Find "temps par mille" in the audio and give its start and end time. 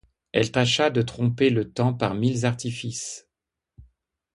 1.71-2.43